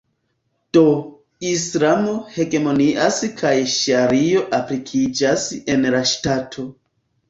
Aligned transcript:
Do, 0.77 0.81
Islamo 1.49 2.17
hegemonias 2.39 3.21
kaj 3.45 3.55
Ŝario 3.77 4.45
aplikiĝas 4.63 5.49
en 5.75 5.91
la 5.97 6.07
ŝtato. 6.17 6.73